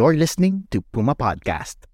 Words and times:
You're 0.00 0.16
listening 0.16 0.64
to 0.72 0.80
Puma 0.80 1.12
Podcast. 1.12 1.84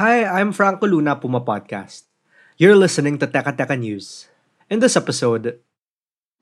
Hi, 0.00 0.24
I'm 0.24 0.56
Franco 0.56 0.88
Luna, 0.88 1.20
Puma 1.20 1.44
Podcast. 1.44 2.08
You're 2.56 2.80
listening 2.80 3.20
to 3.20 3.28
Teka 3.28 3.52
Teka 3.52 3.76
News. 3.76 4.32
In 4.72 4.80
this 4.80 4.96
episode, 4.96 5.60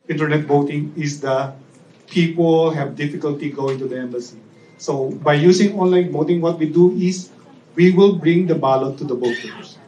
internet 0.06 0.46
voting 0.46 0.94
is 0.94 1.18
the 1.18 1.50
people 2.06 2.70
have 2.70 2.94
difficulty 2.94 3.50
going 3.50 3.82
to 3.82 3.90
the 3.90 3.98
embassy. 3.98 4.38
So 4.78 5.10
by 5.18 5.34
using 5.34 5.74
online 5.74 6.14
voting, 6.14 6.38
what 6.38 6.62
we 6.62 6.70
do 6.70 6.94
is 6.94 7.34
we 7.74 7.90
will 7.90 8.14
bring 8.14 8.46
the 8.46 8.54
ballot 8.54 9.02
to 9.02 9.04
the 9.10 9.18
voters. 9.18 9.82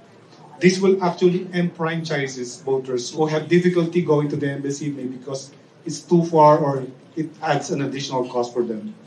This 0.58 0.82
will 0.82 0.98
actually 1.06 1.46
enfranchise 1.54 2.34
voters 2.66 3.14
who 3.14 3.30
have 3.30 3.46
difficulty 3.46 4.02
going 4.02 4.26
to 4.34 4.36
the 4.42 4.50
embassy 4.50 4.90
maybe 4.90 5.22
because 5.22 5.54
it's 5.86 6.02
too 6.02 6.26
far 6.26 6.58
or 6.58 6.82
it 7.14 7.30
adds 7.38 7.70
an 7.70 7.86
additional 7.86 8.26
cost 8.26 8.50
for 8.50 8.66
them. 8.66 8.98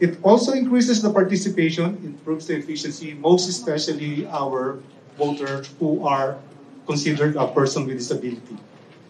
It 0.00 0.18
also 0.22 0.52
increases 0.52 1.02
the 1.02 1.12
participation, 1.12 2.00
improves 2.02 2.46
the 2.46 2.56
efficiency, 2.56 3.14
most 3.14 3.48
especially 3.48 4.26
our 4.26 4.80
voters 5.18 5.70
who 5.78 6.04
are 6.06 6.38
considered 6.86 7.36
a 7.36 7.46
person 7.48 7.86
with 7.86 7.98
disability. 7.98 8.56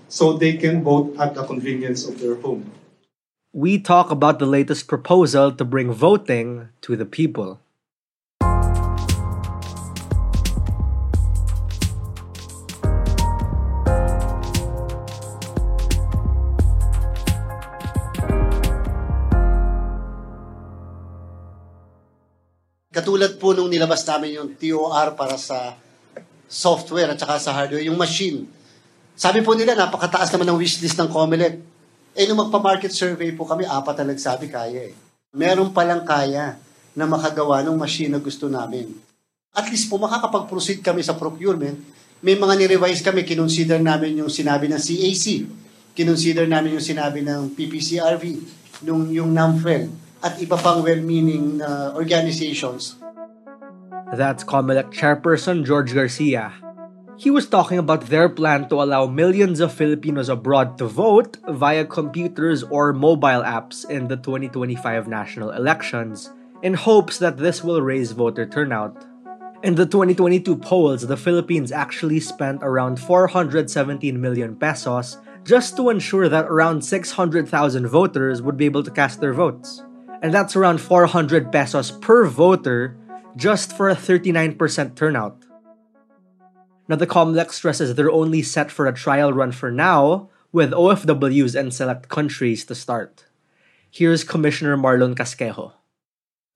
So 0.08 0.34
they 0.34 0.56
can 0.58 0.82
vote 0.82 1.16
at 1.18 1.34
the 1.34 1.44
convenience 1.44 2.06
of 2.06 2.18
their 2.20 2.34
home. 2.36 2.70
we 3.52 3.78
talk 3.78 4.10
about 4.10 4.38
the 4.38 4.46
latest 4.46 4.86
proposal 4.86 5.52
to 5.52 5.64
bring 5.64 5.92
voting 5.92 6.68
to 6.82 6.96
the 6.96 7.04
people. 7.04 7.60
Katulad 22.90 23.38
po 23.38 23.54
nung 23.54 23.70
nilabas 23.70 24.02
namin 24.02 24.34
yung 24.34 24.50
TOR 24.58 25.14
para 25.14 25.38
sa 25.38 25.78
software 26.50 27.14
at 27.14 27.22
saka 27.22 27.38
sa 27.38 27.54
hardware, 27.54 27.86
yung 27.86 27.94
machine. 27.94 28.50
Sabi 29.14 29.46
po 29.46 29.54
nila, 29.54 29.78
napakataas 29.78 30.26
naman 30.34 30.50
ng 30.50 30.58
wishlist 30.58 30.98
ng 30.98 31.06
Comelec. 31.06 31.54
Eh, 32.18 32.26
nung 32.26 32.42
magpa-market 32.42 32.90
survey 32.90 33.30
po 33.30 33.46
kami, 33.46 33.62
apat 33.62 34.02
na 34.02 34.10
nagsabi 34.10 34.50
kaya 34.50 34.90
eh. 34.90 34.94
Meron 35.30 35.70
palang 35.70 36.02
kaya 36.02 36.58
na 36.98 37.06
makagawa 37.06 37.62
ng 37.62 37.78
machine 37.78 38.10
na 38.10 38.18
gusto 38.18 38.50
namin. 38.50 38.90
At 39.54 39.70
least 39.70 39.86
po 39.86 39.94
makakapag-proceed 40.02 40.82
kami 40.82 41.06
sa 41.06 41.14
procurement. 41.14 41.78
May 42.18 42.34
mga 42.34 42.58
ni-revise 42.58 43.06
kami, 43.06 43.22
kinonsider 43.22 43.78
namin 43.78 44.18
yung 44.18 44.32
sinabi 44.34 44.66
ng 44.66 44.82
CAC. 44.82 45.46
Kinonsider 45.94 46.50
namin 46.50 46.74
yung 46.74 46.82
sinabi 46.82 47.22
ng 47.22 47.54
PPCRV, 47.54 48.24
nung, 48.82 49.06
yung 49.14 49.30
NAMFEL, 49.30 50.09
at 50.22 50.36
iba 50.36 50.60
pang 50.60 50.82
well-meaning 50.82 51.58
na 51.58 51.92
organizations. 51.96 52.96
That's 54.12 54.44
COMELEC 54.44 54.92
Chairperson 54.92 55.64
George 55.64 55.94
Garcia. 55.94 56.52
He 57.16 57.30
was 57.30 57.46
talking 57.46 57.78
about 57.78 58.08
their 58.08 58.28
plan 58.28 58.68
to 58.70 58.80
allow 58.80 59.06
millions 59.06 59.60
of 59.60 59.72
Filipinos 59.72 60.28
abroad 60.28 60.78
to 60.78 60.86
vote 60.86 61.36
via 61.48 61.84
computers 61.84 62.64
or 62.64 62.92
mobile 62.92 63.44
apps 63.44 63.88
in 63.88 64.08
the 64.08 64.16
2025 64.16 65.06
national 65.06 65.50
elections 65.52 66.32
in 66.62 66.74
hopes 66.74 67.18
that 67.18 67.36
this 67.36 67.62
will 67.62 67.82
raise 67.82 68.12
voter 68.12 68.46
turnout. 68.46 69.04
In 69.62 69.74
the 69.74 69.84
2022 69.84 70.56
polls, 70.56 71.06
the 71.06 71.16
Philippines 71.16 71.70
actually 71.70 72.20
spent 72.20 72.60
around 72.62 72.98
417 72.98 73.68
million 74.18 74.56
pesos 74.56 75.18
just 75.44 75.76
to 75.76 75.90
ensure 75.90 76.28
that 76.28 76.46
around 76.46 76.82
600,000 76.82 77.86
voters 77.86 78.40
would 78.40 78.56
be 78.56 78.64
able 78.64 78.82
to 78.82 78.90
cast 78.90 79.20
their 79.20 79.34
votes. 79.34 79.84
And 80.22 80.34
that's 80.34 80.54
around 80.54 80.80
400 80.80 81.50
pesos 81.50 81.90
per 81.90 82.26
voter 82.26 82.96
just 83.36 83.72
for 83.72 83.88
a 83.88 83.96
39% 83.96 84.94
turnout. 84.94 85.44
Now, 86.88 86.96
the 86.96 87.06
COMELEC 87.06 87.52
stresses 87.52 87.94
they're 87.94 88.10
only 88.10 88.42
set 88.42 88.70
for 88.70 88.86
a 88.86 88.92
trial 88.92 89.32
run 89.32 89.52
for 89.52 89.70
now, 89.70 90.28
with 90.52 90.72
OFWs 90.72 91.54
and 91.54 91.72
select 91.72 92.08
countries 92.08 92.64
to 92.66 92.74
start. 92.74 93.24
Here's 93.90 94.24
Commissioner 94.24 94.76
Marlon 94.76 95.14
Casquejo. 95.14 95.72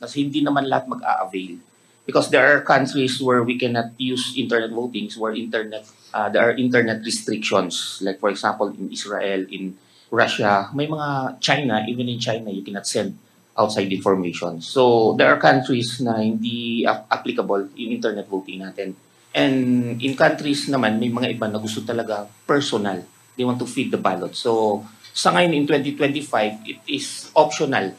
Kasi 0.02 0.26
hindi 0.26 0.42
naman 0.42 0.66
lahat 0.66 0.90
mag-a-avail. 0.90 1.62
Because 2.04 2.28
there 2.28 2.44
are 2.44 2.60
countries 2.60 3.22
where 3.22 3.42
we 3.46 3.56
cannot 3.56 3.96
use 3.96 4.34
internet 4.36 4.74
votings, 4.74 5.16
where 5.16 5.32
internet 5.32 5.88
uh, 6.12 6.28
there 6.28 6.44
are 6.44 6.52
internet 6.52 7.00
restrictions. 7.00 8.02
Like 8.04 8.20
for 8.20 8.28
example, 8.28 8.68
in 8.68 8.92
Israel, 8.92 9.46
in 9.48 9.78
Russia, 10.12 10.68
may 10.76 10.84
mga 10.84 11.40
China, 11.40 11.80
even 11.88 12.10
in 12.10 12.20
China, 12.20 12.52
you 12.52 12.60
cannot 12.60 12.84
send 12.84 13.16
outside 13.54 13.90
information. 13.90 14.60
So 14.60 15.14
there 15.18 15.30
are 15.30 15.38
countries 15.38 16.02
na 16.02 16.18
hindi 16.18 16.86
ap- 16.86 17.06
applicable 17.10 17.70
yung 17.78 17.92
internet 17.94 18.26
voting 18.26 18.62
natin. 18.62 18.98
And 19.34 19.98
in 19.98 20.14
countries 20.14 20.70
naman, 20.70 20.98
may 21.02 21.10
mga 21.10 21.38
iba 21.38 21.46
na 21.50 21.58
gusto 21.58 21.82
talaga 21.82 22.26
personal. 22.46 23.02
They 23.34 23.42
want 23.42 23.58
to 23.58 23.66
feed 23.66 23.90
the 23.90 23.98
ballot. 23.98 24.34
So 24.38 24.82
sa 25.14 25.34
ngayon 25.34 25.54
in 25.54 25.64
2025, 25.66 26.66
it 26.66 26.78
is 26.86 27.30
optional. 27.34 27.94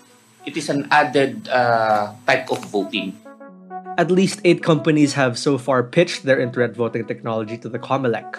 It 0.48 0.56
is 0.56 0.68
an 0.72 0.88
added 0.92 1.48
uh, 1.48 2.16
type 2.28 2.52
of 2.52 2.64
voting. 2.72 3.16
At 3.96 4.12
least 4.12 4.44
eight 4.44 4.64
companies 4.64 5.16
have 5.16 5.40
so 5.40 5.58
far 5.58 5.84
pitched 5.84 6.24
their 6.28 6.40
internet 6.40 6.76
voting 6.76 7.08
technology 7.08 7.58
to 7.64 7.72
the 7.72 7.80
COMELEC. 7.80 8.36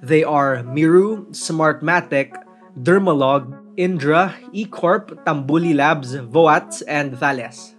They 0.00 0.24
are 0.24 0.64
Miru, 0.64 1.28
Smartmatic, 1.32 2.32
Dermalog, 2.76 3.52
Indra, 3.76 4.36
eCorp, 4.54 5.24
Tambuli 5.24 5.74
Labs, 5.74 6.14
Voatz, 6.14 6.82
and 6.86 7.18
Thales. 7.18 7.74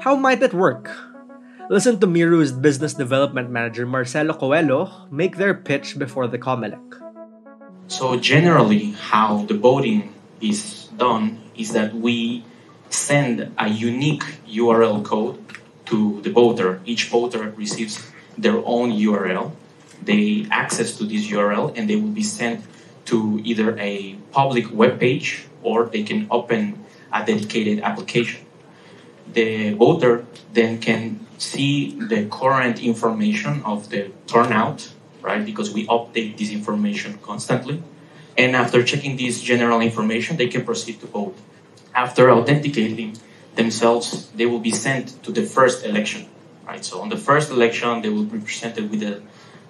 How 0.00 0.16
might 0.16 0.42
it 0.42 0.54
work? 0.54 0.90
Listen 1.68 2.00
to 2.00 2.06
Miru's 2.06 2.52
business 2.52 2.94
development 2.94 3.50
manager 3.50 3.84
Marcelo 3.84 4.32
Coelho 4.32 5.06
make 5.10 5.36
their 5.36 5.52
pitch 5.52 5.98
before 5.98 6.26
the 6.26 6.38
COMELEC. 6.38 6.80
So 7.88 8.16
generally, 8.16 8.92
how 8.92 9.44
the 9.44 9.54
voting 9.54 10.14
is 10.40 10.88
done 10.96 11.38
is 11.54 11.72
that 11.72 11.94
we 11.94 12.42
send 12.88 13.52
a 13.58 13.68
unique 13.68 14.24
URL 14.48 15.04
code 15.04 15.38
to 15.86 16.20
the 16.22 16.30
voter. 16.30 16.80
Each 16.86 17.08
voter 17.08 17.50
receives 17.56 18.10
their 18.38 18.56
own 18.64 18.90
URL. 18.90 19.52
They 20.02 20.46
access 20.50 20.96
to 20.96 21.04
this 21.04 21.28
URL 21.28 21.76
and 21.76 21.90
they 21.90 21.96
will 21.96 22.14
be 22.14 22.22
sent 22.22 22.64
to 23.06 23.40
either 23.44 23.76
a 23.78 24.14
public 24.32 24.72
web 24.72 25.00
page 25.00 25.46
or 25.62 25.86
they 25.86 26.02
can 26.02 26.26
open 26.30 26.84
a 27.12 27.24
dedicated 27.24 27.80
application. 27.80 28.46
The 29.32 29.74
voter 29.74 30.26
then 30.52 30.80
can 30.80 31.26
see 31.38 31.92
the 31.98 32.26
current 32.26 32.82
information 32.82 33.62
of 33.64 33.88
the 33.90 34.10
turnout, 34.26 34.92
right? 35.22 35.44
Because 35.44 35.72
we 35.72 35.86
update 35.86 36.36
this 36.36 36.50
information 36.50 37.18
constantly. 37.22 37.82
And 38.36 38.56
after 38.56 38.82
checking 38.82 39.16
this 39.16 39.40
general 39.40 39.80
information, 39.80 40.36
they 40.36 40.48
can 40.48 40.64
proceed 40.64 41.00
to 41.00 41.06
vote. 41.06 41.36
After 41.94 42.30
authenticating 42.30 43.16
themselves, 43.56 44.30
they 44.34 44.46
will 44.46 44.60
be 44.60 44.70
sent 44.70 45.22
to 45.24 45.32
the 45.32 45.42
first 45.42 45.84
election, 45.84 46.28
right? 46.66 46.84
So 46.84 47.00
on 47.00 47.08
the 47.08 47.16
first 47.16 47.50
election, 47.50 48.02
they 48.02 48.08
will 48.08 48.24
be 48.24 48.38
presented 48.38 48.90
with 48.90 49.02
a 49.02 49.22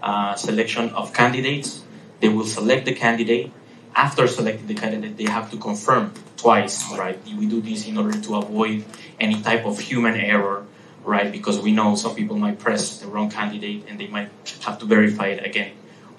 uh, 0.03 0.35
selection 0.35 0.91
of 0.91 1.13
candidates. 1.13 1.83
They 2.21 2.29
will 2.29 2.47
select 2.47 2.85
the 2.85 2.95
candidate. 2.95 3.53
After 3.95 4.29
selecting 4.29 4.69
the 4.69 4.75
candidate, 4.75 5.17
they 5.17 5.25
have 5.25 5.51
to 5.51 5.57
confirm 5.57 6.13
twice, 6.37 6.87
right? 6.97 7.19
We 7.27 7.47
do 7.47 7.61
this 7.61 7.87
in 7.87 7.99
order 7.99 8.19
to 8.21 8.37
avoid 8.37 8.85
any 9.19 9.43
type 9.43 9.67
of 9.67 9.79
human 9.81 10.15
error, 10.15 10.65
right? 11.05 11.31
Because 11.33 11.61
we 11.61 11.73
know 11.73 11.97
some 11.97 12.15
people 12.15 12.39
might 12.39 12.59
press 12.59 12.99
the 12.99 13.09
wrong 13.09 13.31
candidate 13.31 13.85
and 13.89 13.99
they 13.99 14.07
might 14.07 14.31
have 14.63 14.79
to 14.79 14.87
verify 14.87 15.29
it 15.29 15.45
again. 15.45 15.73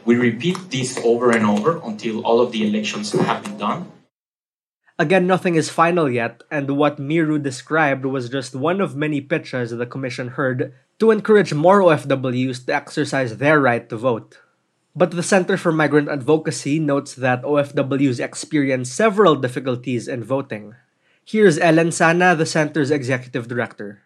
We 0.04 0.16
repeat 0.16 0.58
this 0.70 1.00
over 1.04 1.32
and 1.32 1.46
over 1.46 1.80
until 1.84 2.26
all 2.26 2.42
of 2.42 2.52
the 2.52 2.68
elections 2.68 3.12
have 3.14 3.44
been 3.44 3.58
done. 3.58 3.92
Again, 5.00 5.26
nothing 5.26 5.56
is 5.56 5.70
final 5.70 6.10
yet, 6.10 6.44
and 6.52 6.78
what 6.78 7.00
Miru 7.00 7.40
described 7.40 8.06
was 8.06 8.30
just 8.30 8.54
one 8.54 8.82
of 8.82 8.96
many 8.96 9.22
pitches 9.22 9.72
the 9.72 9.86
Commission 9.86 10.28
heard 10.30 10.74
to 11.00 11.10
encourage 11.10 11.54
more 11.54 11.82
OFWs 11.82 12.66
to 12.66 12.76
exercise 12.76 13.38
their 13.38 13.60
right 13.60 13.90
to 13.90 13.98
vote. 13.98 14.38
But 14.92 15.16
the 15.16 15.24
Center 15.24 15.56
for 15.56 15.72
Migrant 15.72 16.12
Advocacy 16.12 16.76
notes 16.76 17.16
that 17.16 17.48
OFWs 17.48 18.20
experience 18.20 18.92
several 18.92 19.40
difficulties 19.40 20.12
in 20.12 20.20
voting. 20.20 20.76
Here's 21.24 21.56
Ellen 21.56 21.96
Sana, 21.96 22.36
the 22.36 22.46
center's 22.46 22.92
executive 22.92 23.48
director. 23.48 24.04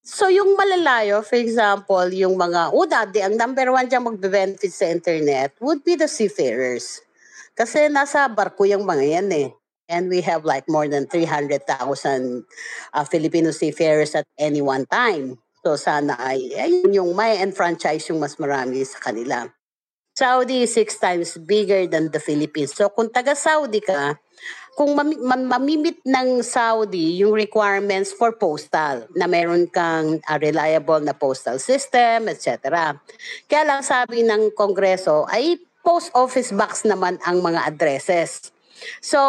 So 0.00 0.32
yung 0.32 0.56
malalayo, 0.56 1.20
for 1.20 1.36
example, 1.36 2.08
yung 2.08 2.40
mga, 2.40 2.72
o 2.72 2.88
dati, 2.88 3.20
ang 3.20 3.36
number 3.36 3.68
one 3.68 3.84
dyan 3.84 4.04
magbe-benefit 4.04 4.72
sa 4.72 4.88
internet 4.88 5.56
would 5.60 5.84
be 5.84 5.92
the 5.92 6.08
seafarers. 6.08 7.04
Kasi 7.52 7.92
nasa 7.92 8.24
barko 8.28 8.64
yung 8.64 8.88
mga 8.88 9.04
yan 9.04 9.28
eh. 9.32 9.48
And 9.92 10.08
we 10.08 10.24
have 10.24 10.48
like 10.48 10.64
more 10.72 10.88
than 10.88 11.04
300,000 11.04 11.68
uh, 11.68 13.04
Filipino 13.04 13.52
seafarers 13.52 14.16
at 14.16 14.24
any 14.40 14.64
one 14.64 14.88
time. 14.88 15.36
So 15.60 15.76
sana 15.76 16.16
ay, 16.16 16.52
ayun 16.56 16.92
yung 16.92 17.10
may 17.12 17.40
enfranchise 17.40 18.08
yung 18.08 18.20
mas 18.20 18.36
marami 18.40 18.84
sa 18.88 19.00
kanila. 19.00 19.48
Saudi 20.14 20.62
is 20.62 20.70
six 20.70 20.94
times 20.94 21.34
bigger 21.42 21.90
than 21.90 22.06
the 22.14 22.22
Philippines. 22.22 22.70
So 22.70 22.86
kung 22.86 23.10
taga-Saudi 23.10 23.82
ka, 23.82 24.14
kung 24.78 24.94
mami- 24.94 25.18
mam- 25.18 25.50
mamimit 25.50 25.98
ng 26.06 26.38
Saudi 26.46 27.18
yung 27.18 27.34
requirements 27.34 28.14
for 28.14 28.30
postal, 28.38 29.10
na 29.18 29.26
meron 29.26 29.66
kang 29.66 30.22
uh, 30.22 30.38
reliable 30.38 31.02
na 31.02 31.18
postal 31.18 31.58
system, 31.58 32.30
etc. 32.30 32.94
Kaya 33.50 33.66
lang 33.66 33.82
sabi 33.82 34.22
ng 34.22 34.54
Kongreso 34.54 35.26
ay 35.26 35.58
post 35.82 36.14
office 36.14 36.54
box 36.54 36.86
naman 36.86 37.18
ang 37.26 37.42
mga 37.42 37.74
addresses. 37.74 38.53
So, 39.00 39.20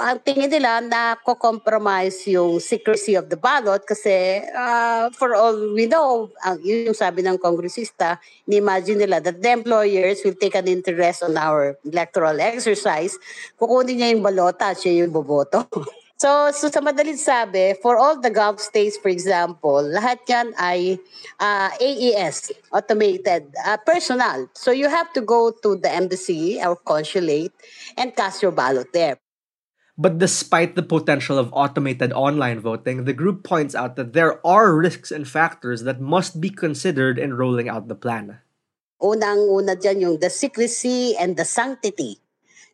ang 0.00 0.20
tingin 0.24 0.50
nila 0.50 0.82
na 0.84 1.16
compromise 1.22 2.26
yung 2.28 2.60
secrecy 2.60 3.14
of 3.14 3.30
the 3.30 3.38
ballot 3.38 3.84
kasi 3.86 4.44
uh, 4.52 5.08
for 5.14 5.34
all 5.34 5.56
we 5.72 5.88
know, 5.88 6.28
ang 6.44 6.60
yun 6.60 6.92
yung 6.92 6.98
sabi 6.98 7.24
ng 7.24 7.38
kongresista, 7.38 8.18
ni-imagine 8.44 9.06
nila 9.06 9.22
that 9.22 9.40
the 9.40 9.50
employers 9.52 10.20
will 10.24 10.36
take 10.36 10.58
an 10.58 10.68
interest 10.68 11.22
on 11.22 11.38
our 11.38 11.78
electoral 11.86 12.36
exercise. 12.40 13.16
Kukunin 13.56 13.96
niya 13.98 14.12
yung 14.12 14.24
balota 14.24 14.74
at 14.74 14.78
siya 14.78 15.04
yung 15.04 15.12
boboto. 15.14 15.64
So, 16.22 16.54
so 16.54 16.70
sa 16.70 16.78
madaling 16.78 17.18
sabi, 17.18 17.74
for 17.82 17.98
all 17.98 18.14
the 18.14 18.30
Gulf 18.30 18.62
states, 18.62 18.94
for 18.94 19.10
example, 19.10 19.82
lahat 19.82 20.22
yan 20.30 20.54
ay 20.54 20.94
uh, 21.42 21.66
AES, 21.82 22.54
automated, 22.70 23.50
uh, 23.66 23.74
personal. 23.82 24.46
So 24.54 24.70
you 24.70 24.86
have 24.86 25.10
to 25.18 25.20
go 25.26 25.50
to 25.50 25.74
the 25.74 25.90
embassy 25.90 26.62
or 26.62 26.78
consulate 26.78 27.50
and 27.98 28.14
cast 28.14 28.38
your 28.38 28.54
ballot 28.54 28.94
there. 28.94 29.18
But 29.98 30.22
despite 30.22 30.78
the 30.78 30.86
potential 30.86 31.42
of 31.42 31.50
automated 31.50 32.14
online 32.14 32.62
voting, 32.62 33.02
the 33.02 33.18
group 33.18 33.42
points 33.42 33.74
out 33.74 33.98
that 33.98 34.14
there 34.14 34.38
are 34.46 34.78
risks 34.78 35.10
and 35.10 35.26
factors 35.26 35.82
that 35.82 35.98
must 35.98 36.38
be 36.38 36.54
considered 36.54 37.18
in 37.18 37.34
rolling 37.34 37.66
out 37.66 37.90
the 37.90 37.98
plan. 37.98 38.38
Unang-una 39.02 39.74
dyan 39.74 39.98
yung 39.98 40.16
the 40.22 40.30
secrecy 40.30 41.18
and 41.18 41.34
the 41.34 41.42
sanctity. 41.42 42.21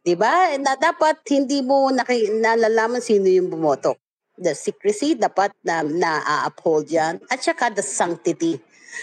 'Di 0.09 0.17
ba? 0.17 0.57
Na 0.57 0.73
dapat 0.73 1.21
hindi 1.29 1.61
mo 1.61 1.93
naki, 1.93 2.41
nalalaman 2.41 3.05
sino 3.05 3.29
yung 3.29 3.53
bumoto. 3.53 4.01
The 4.41 4.57
secrecy 4.57 5.21
dapat 5.21 5.53
na 5.61 5.85
na-uphold 5.85 6.89
yan. 6.89 7.21
At 7.29 7.45
saka 7.45 7.69
the 7.69 7.85
sanctity. 7.85 8.57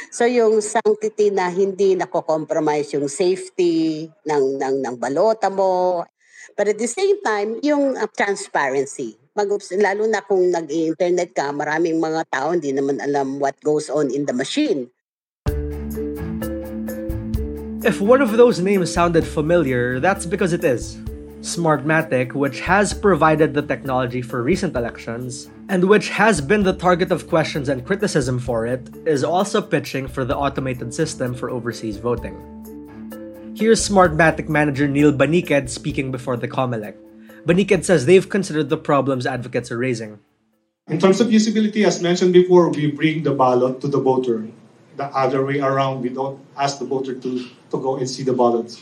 So 0.09 0.25
yung 0.25 0.65
sanctity 0.65 1.29
na 1.29 1.53
hindi 1.53 1.93
nako-compromise 1.93 2.97
yung 2.97 3.05
safety 3.05 4.09
ng, 4.25 4.57
ng, 4.57 4.75
ng 4.81 4.95
balota 4.97 5.53
mo. 5.53 6.01
But 6.57 6.73
at 6.73 6.81
the 6.81 6.89
same 6.89 7.21
time, 7.21 7.61
yung 7.61 7.93
uh, 7.93 8.09
transparency. 8.09 9.13
Mag, 9.37 9.53
lalo 9.77 10.09
na 10.09 10.25
kung 10.25 10.49
nag-internet 10.49 11.37
ka, 11.37 11.53
maraming 11.53 12.01
mga 12.01 12.25
tao 12.33 12.49
hindi 12.49 12.73
naman 12.73 12.97
alam 12.97 13.37
what 13.37 13.53
goes 13.61 13.93
on 13.93 14.09
in 14.09 14.25
the 14.25 14.33
machine. 14.33 14.89
If 17.85 18.01
one 18.01 18.19
of 18.19 18.35
those 18.35 18.59
names 18.59 18.91
sounded 18.91 19.23
familiar, 19.27 19.99
that's 19.99 20.25
because 20.25 20.53
it 20.53 20.63
is. 20.63 20.97
Smartmatic, 21.41 22.33
which 22.33 22.61
has 22.61 22.95
provided 22.95 23.53
the 23.53 23.61
technology 23.61 24.23
for 24.23 24.41
recent 24.41 24.75
elections, 24.75 25.51
and 25.69 25.85
which 25.85 26.09
has 26.09 26.41
been 26.41 26.63
the 26.63 26.73
target 26.73 27.11
of 27.11 27.29
questions 27.29 27.69
and 27.69 27.85
criticism 27.85 28.39
for 28.39 28.65
it, 28.65 28.89
is 29.05 29.23
also 29.23 29.61
pitching 29.61 30.07
for 30.07 30.25
the 30.25 30.35
automated 30.35 30.95
system 30.95 31.35
for 31.35 31.51
overseas 31.51 31.97
voting. 31.97 32.33
Here's 33.55 33.87
Smartmatic 33.87 34.49
manager 34.49 34.87
Neil 34.87 35.13
Banigued 35.13 35.69
speaking 35.69 36.11
before 36.11 36.37
the 36.37 36.47
Comelec. 36.47 36.97
Banigued 37.45 37.85
says 37.85 38.07
they've 38.07 38.27
considered 38.27 38.69
the 38.69 38.81
problems 38.81 39.27
advocates 39.27 39.71
are 39.71 39.77
raising. 39.77 40.17
In 40.87 40.97
terms 40.97 41.21
of 41.21 41.27
usability, 41.27 41.85
as 41.85 42.01
mentioned 42.01 42.33
before, 42.33 42.71
we 42.71 42.89
bring 42.89 43.21
the 43.21 43.35
ballot 43.35 43.79
to 43.81 43.87
the 43.87 44.01
voter. 44.01 44.47
The 44.97 45.05
other 45.11 45.45
way 45.45 45.59
around, 45.59 46.01
we 46.01 46.09
don't 46.09 46.39
ask 46.57 46.79
the 46.79 46.85
voter 46.85 47.13
to, 47.13 47.45
to 47.75 47.83
go 47.83 47.97
and 47.97 48.09
see 48.09 48.23
the 48.23 48.33
ballots. 48.33 48.81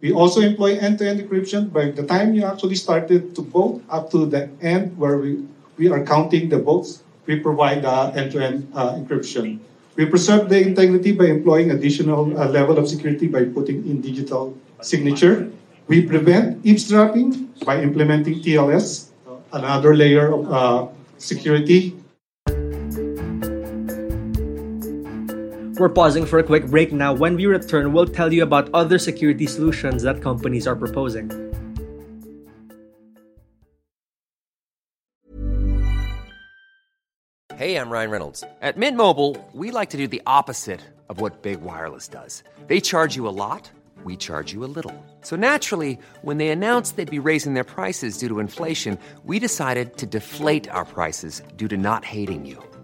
We 0.00 0.12
also 0.12 0.40
employ 0.40 0.80
end-to-end 0.80 1.20
encryption. 1.20 1.72
By 1.72 1.92
the 1.92 2.08
time 2.08 2.32
you 2.32 2.44
actually 2.44 2.76
started 2.76 3.36
to 3.36 3.42
vote 3.42 3.84
up 3.92 4.10
to 4.16 4.24
the 4.24 4.48
end 4.64 4.96
where 4.96 5.18
we, 5.18 5.44
we 5.76 5.92
are 5.92 6.00
counting 6.04 6.48
the 6.48 6.58
votes, 6.58 7.04
we 7.26 7.38
provide 7.38 7.84
uh, 7.84 8.10
end-to-end 8.16 8.72
uh, 8.74 8.96
encryption. 8.96 9.60
We 9.96 10.06
preserve 10.06 10.48
the 10.48 10.56
integrity 10.56 11.12
by 11.12 11.26
employing 11.26 11.70
additional 11.70 12.32
uh, 12.32 12.48
level 12.48 12.78
of 12.78 12.88
security 12.88 13.28
by 13.28 13.44
putting 13.44 13.84
in 13.84 14.00
digital 14.00 14.56
signature. 14.80 15.52
We 15.86 16.06
prevent 16.08 16.64
eavesdropping 16.64 17.52
by 17.66 17.82
implementing 17.82 18.40
TLS, 18.40 19.12
another 19.52 19.94
layer 19.94 20.32
of 20.32 20.48
uh, 20.48 20.86
security 21.18 21.99
We're 25.80 25.88
pausing 25.88 26.26
for 26.26 26.38
a 26.38 26.42
quick 26.42 26.66
break 26.66 26.92
now. 26.92 27.14
When 27.14 27.36
we 27.36 27.46
return, 27.46 27.94
we'll 27.94 28.04
tell 28.06 28.30
you 28.30 28.42
about 28.42 28.68
other 28.74 28.98
security 28.98 29.46
solutions 29.46 30.02
that 30.02 30.20
companies 30.20 30.66
are 30.66 30.76
proposing. 30.76 31.30
Hey, 37.56 37.76
I'm 37.76 37.88
Ryan 37.88 38.10
Reynolds. 38.10 38.44
At 38.60 38.76
Mint 38.76 38.98
Mobile, 38.98 39.38
we 39.54 39.70
like 39.70 39.88
to 39.90 39.96
do 39.96 40.06
the 40.06 40.20
opposite 40.26 40.82
of 41.08 41.18
what 41.18 41.40
Big 41.40 41.62
Wireless 41.62 42.08
does. 42.08 42.42
They 42.66 42.80
charge 42.82 43.16
you 43.16 43.26
a 43.26 43.32
lot, 43.32 43.70
we 44.04 44.18
charge 44.18 44.52
you 44.52 44.62
a 44.66 44.68
little. 44.76 44.94
So 45.22 45.34
naturally, 45.34 45.98
when 46.20 46.36
they 46.36 46.50
announced 46.50 46.96
they'd 46.96 47.10
be 47.10 47.18
raising 47.18 47.54
their 47.54 47.64
prices 47.64 48.18
due 48.18 48.28
to 48.28 48.38
inflation, 48.38 48.98
we 49.24 49.38
decided 49.38 49.96
to 49.96 50.04
deflate 50.04 50.68
our 50.68 50.84
prices 50.84 51.40
due 51.56 51.68
to 51.68 51.78
not 51.78 52.04
hating 52.04 52.44
you. 52.44 52.62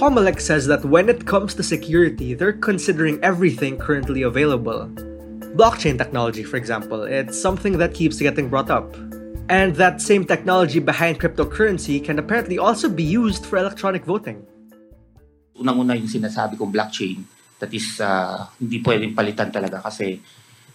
Comelec 0.00 0.40
says 0.40 0.64
that 0.64 0.80
when 0.80 1.12
it 1.12 1.28
comes 1.28 1.52
to 1.52 1.62
security, 1.62 2.32
they're 2.32 2.56
considering 2.56 3.20
everything 3.20 3.76
currently 3.76 4.24
available. 4.24 4.88
Blockchain 5.60 6.00
technology, 6.00 6.40
for 6.40 6.56
example, 6.56 7.04
it's 7.04 7.36
something 7.36 7.76
that 7.76 7.92
keeps 7.92 8.16
getting 8.16 8.48
brought 8.48 8.72
up. 8.72 8.96
And 9.52 9.76
that 9.76 10.00
same 10.00 10.24
technology 10.24 10.80
behind 10.80 11.20
cryptocurrency 11.20 12.00
can 12.00 12.16
apparently 12.16 12.56
also 12.56 12.88
be 12.88 13.04
used 13.04 13.44
for 13.44 13.60
electronic 13.60 14.08
voting. 14.08 14.40
Unang-una 15.60 15.92
yung 16.00 16.08
sinasabi 16.08 16.56
kong 16.56 16.72
blockchain, 16.72 17.20
that 17.60 17.68
is, 17.68 18.00
uh, 18.00 18.48
hindi 18.56 18.80
pwedeng 18.80 19.12
palitan 19.12 19.52
talaga 19.52 19.84
kasi 19.84 20.16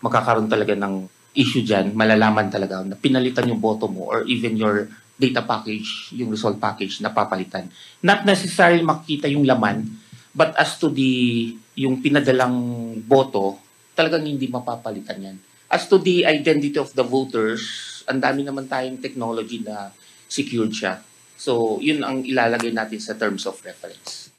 magkakaroon 0.06 0.46
talaga 0.46 0.78
ng 0.78 1.10
issue 1.34 1.66
dyan, 1.66 1.98
malalaman 1.98 2.54
talaga 2.54 2.86
na 2.86 2.94
pinalitan 2.94 3.50
yung 3.50 3.58
boto 3.58 3.90
mo 3.90 4.06
or 4.06 4.22
even 4.30 4.54
your 4.54 4.86
data 5.16 5.42
package, 5.44 6.12
yung 6.12 6.32
result 6.32 6.60
package 6.60 7.00
na 7.00 7.12
papalitan. 7.12 7.72
Not 8.04 8.28
necessarily 8.28 8.84
makita 8.84 9.32
yung 9.32 9.48
laman, 9.48 9.88
but 10.36 10.52
as 10.60 10.76
to 10.84 10.92
the 10.92 11.56
yung 11.76 12.04
pinadalang 12.04 12.56
boto, 13.04 13.60
talagang 13.96 14.28
hindi 14.28 14.52
mapapalitan 14.52 15.20
yan. 15.20 15.38
As 15.72 15.88
to 15.88 16.00
the 16.00 16.28
identity 16.28 16.76
of 16.80 16.92
the 16.96 17.04
voters, 17.04 17.64
ang 18.08 18.22
dami 18.22 18.44
naman 18.44 18.68
tayong 18.68 19.00
technology 19.02 19.64
na 19.64 19.92
secured 20.28 20.72
siya. 20.72 21.04
So, 21.36 21.80
yun 21.84 22.04
ang 22.04 22.24
ilalagay 22.24 22.72
natin 22.72 23.00
sa 23.00 23.16
terms 23.16 23.44
of 23.44 23.60
reference. 23.64 24.32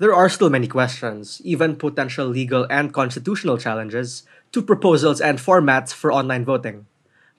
There 0.00 0.16
are 0.16 0.32
still 0.32 0.48
many 0.48 0.64
questions, 0.64 1.44
even 1.44 1.76
potential 1.76 2.24
legal 2.24 2.64
and 2.72 2.88
constitutional 2.88 3.60
challenges, 3.60 4.24
to 4.56 4.64
proposals 4.64 5.20
and 5.20 5.36
formats 5.36 5.92
for 5.92 6.08
online 6.08 6.48
voting. 6.48 6.88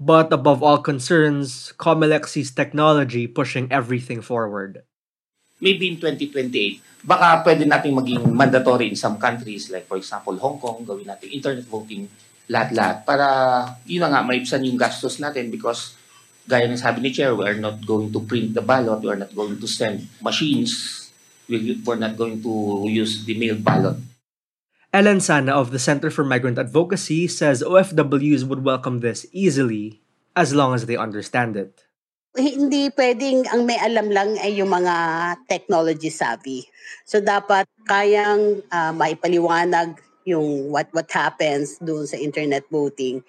But 0.01 0.33
above 0.33 0.65
all 0.65 0.81
concerns, 0.81 1.77
COMELEC 1.77 2.25
sees 2.25 2.49
technology 2.49 3.29
pushing 3.29 3.69
everything 3.69 4.25
forward. 4.25 4.81
Maybe 5.61 5.93
in 5.93 6.01
2028, 6.01 7.05
baka 7.05 7.45
pwede 7.45 7.69
nating 7.69 7.93
maging 7.93 8.33
mandatory 8.33 8.89
in 8.89 8.97
some 8.97 9.21
countries, 9.21 9.69
like 9.69 9.85
for 9.85 10.01
example, 10.01 10.33
Hong 10.41 10.57
Kong, 10.57 10.81
gawin 10.81 11.05
natin 11.05 11.29
internet 11.29 11.69
voting 11.69 12.09
lahat-lahat 12.49 13.05
para 13.05 13.27
yun 13.85 14.01
na 14.01 14.09
nga, 14.09 14.25
maibsan 14.25 14.65
yung 14.65 14.73
gastos 14.73 15.21
natin 15.21 15.53
because 15.53 15.93
gaya 16.49 16.65
ng 16.65 16.81
sabi 16.81 17.05
ni 17.05 17.13
Chair, 17.13 17.37
we 17.37 17.45
are 17.45 17.61
not 17.61 17.77
going 17.85 18.09
to 18.09 18.25
print 18.25 18.57
the 18.57 18.65
ballot, 18.65 19.05
we 19.05 19.09
are 19.13 19.21
not 19.21 19.29
going 19.37 19.53
to 19.61 19.69
send 19.69 20.09
machines, 20.17 21.13
we, 21.45 21.77
we're 21.85 22.01
not 22.01 22.17
going 22.17 22.41
to 22.41 22.53
use 22.89 23.21
the 23.21 23.37
mailed 23.37 23.61
ballot. 23.61 24.01
Ellen 24.91 25.23
Sana 25.23 25.55
of 25.55 25.71
the 25.71 25.79
Center 25.79 26.11
for 26.11 26.27
Migrant 26.27 26.59
Advocacy 26.59 27.23
says 27.23 27.63
OFWs 27.63 28.43
would 28.43 28.67
welcome 28.67 28.99
this 28.99 29.23
easily 29.31 30.03
as 30.35 30.51
long 30.51 30.75
as 30.75 30.83
they 30.83 30.99
understand 30.99 31.55
it. 31.55 31.87
Hindi 32.35 32.91
pwedeng 32.91 33.47
ang 33.55 33.63
may 33.63 33.79
alam 33.79 34.11
lang 34.11 34.35
ay 34.43 34.59
yung 34.59 34.67
mga 34.67 34.95
technology 35.47 36.11
savvy. 36.11 36.67
So 37.07 37.23
dapat 37.23 37.71
kayang 37.87 38.67
uh, 38.67 38.91
maipaliwanag 38.91 39.95
yung 40.27 40.67
what 40.75 40.91
what 40.91 41.07
happens 41.07 41.79
doon 41.79 42.03
sa 42.03 42.19
internet 42.19 42.67
voting 42.67 43.23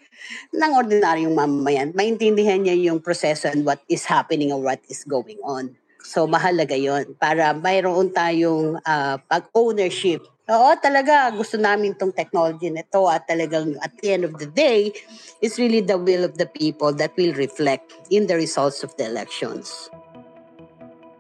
ng 0.50 0.72
ordinaryong 0.74 1.30
mamamayan. 1.30 1.94
Maintindihan 1.94 2.58
niya 2.58 2.74
yung 2.74 2.98
proseso 2.98 3.46
and 3.46 3.62
what 3.62 3.78
is 3.86 4.02
happening 4.02 4.50
or 4.50 4.58
what 4.58 4.82
is 4.90 5.06
going 5.06 5.38
on. 5.46 5.78
So 6.02 6.26
mahalaga 6.26 6.74
yon 6.74 7.14
para 7.22 7.54
mayroon 7.54 8.10
tayong 8.10 8.82
uh, 8.82 9.22
pag-ownership 9.30 10.26
Oo, 10.52 10.76
talaga. 10.76 11.32
Gusto 11.32 11.56
namin 11.56 11.96
tong 11.96 12.12
technology 12.12 12.68
na 12.68 12.84
to 12.92 13.08
at 13.08 13.24
talagang 13.24 13.72
at 13.80 13.96
the 14.04 14.12
end 14.12 14.28
of 14.28 14.36
the 14.36 14.44
day, 14.44 14.92
it's 15.40 15.56
really 15.56 15.80
the 15.80 15.96
will 15.96 16.28
of 16.28 16.36
the 16.36 16.44
people 16.44 16.92
that 16.92 17.16
will 17.16 17.32
reflect 17.32 17.96
in 18.12 18.28
the 18.28 18.36
results 18.36 18.84
of 18.84 18.92
the 19.00 19.08
elections. 19.08 19.88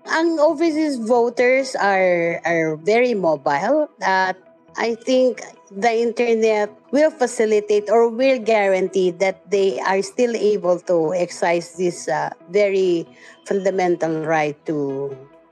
Ang 0.04 0.36
overseas 0.36 1.00
voters 1.00 1.72
are 1.80 2.44
are 2.44 2.76
very 2.76 3.16
mobile 3.16 3.88
at 4.04 4.36
I 4.76 5.00
think 5.00 5.40
the 5.72 5.92
internet 5.92 6.68
will 6.92 7.12
facilitate 7.12 7.88
or 7.88 8.12
will 8.12 8.40
guarantee 8.40 9.16
that 9.20 9.40
they 9.48 9.80
are 9.80 10.04
still 10.04 10.36
able 10.36 10.80
to 10.92 11.16
exercise 11.16 11.76
this 11.80 12.08
uh, 12.08 12.36
very 12.52 13.08
fundamental 13.48 14.24
right 14.28 14.56
to 14.68 15.08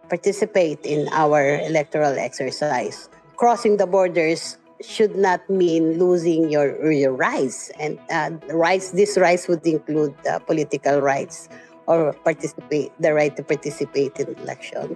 participate 0.08 0.84
in 0.84 1.08
our 1.12 1.60
electoral 1.64 2.16
exercise 2.16 3.08
crossing 3.40 3.80
the 3.80 3.88
borders 3.88 4.60
should 4.84 5.16
not 5.16 5.40
mean 5.48 5.96
losing 5.96 6.52
your 6.52 6.76
your 6.92 7.16
rights 7.16 7.72
and 7.80 7.96
uh, 8.12 8.28
rights 8.52 8.92
these 8.92 9.16
rights 9.16 9.48
would 9.48 9.64
include 9.64 10.12
uh, 10.28 10.36
political 10.44 11.00
rights 11.00 11.48
or 11.88 12.12
participate 12.20 12.92
the 13.00 13.16
right 13.16 13.32
to 13.40 13.42
participate 13.42 14.12
in 14.20 14.28
election 14.44 14.92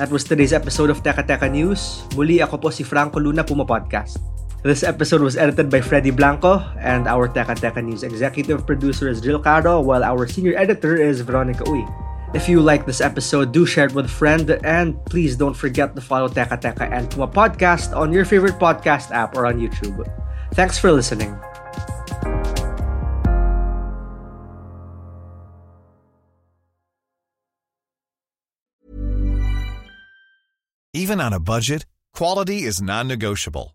That 0.00 0.10
was 0.10 0.24
today's 0.24 0.50
episode 0.56 0.90
of 0.90 1.04
Teka 1.04 1.22
Teka 1.22 1.46
News. 1.46 2.02
Muli 2.18 2.42
ako 2.42 2.58
po 2.58 2.68
si 2.74 2.82
Franco 2.82 3.22
Luna 3.22 3.46
Puma 3.46 3.62
Podcast. 3.62 4.18
This 4.62 4.86
episode 4.86 5.22
was 5.26 5.36
edited 5.36 5.70
by 5.74 5.80
Freddy 5.82 6.14
Blanco, 6.14 6.62
and 6.78 7.10
our 7.10 7.26
Teka 7.26 7.58
Teka 7.58 7.82
News 7.82 8.06
executive 8.06 8.62
producer 8.62 9.10
is 9.10 9.20
Jill 9.20 9.42
Caro, 9.42 9.82
while 9.82 10.06
our 10.06 10.30
senior 10.30 10.54
editor 10.54 10.94
is 10.94 11.18
Veronica 11.20 11.66
Uy. 11.66 11.82
If 12.30 12.48
you 12.48 12.62
like 12.62 12.86
this 12.86 13.00
episode, 13.02 13.50
do 13.50 13.66
share 13.66 13.90
it 13.90 13.92
with 13.92 14.06
a 14.06 14.14
friend, 14.22 14.46
and 14.62 14.94
please 15.10 15.34
don't 15.34 15.58
forget 15.58 15.98
to 15.98 16.00
follow 16.00 16.30
Teka 16.30 16.62
Teka 16.62 16.86
and 16.94 17.10
Puma 17.10 17.26
Podcast 17.26 17.90
on 17.90 18.14
your 18.14 18.24
favorite 18.24 18.62
podcast 18.62 19.10
app 19.10 19.34
or 19.34 19.50
on 19.50 19.58
YouTube. 19.58 20.06
Thanks 20.54 20.78
for 20.78 20.94
listening. 20.94 21.34
Even 30.94 31.20
on 31.20 31.32
a 31.32 31.40
budget, 31.40 31.84
quality 32.14 32.62
is 32.62 32.80
non-negotiable. 32.80 33.74